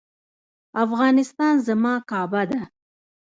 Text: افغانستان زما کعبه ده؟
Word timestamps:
افغانستان 0.85 1.53
زما 1.67 1.93
کعبه 2.09 2.43
ده؟ 2.49 2.61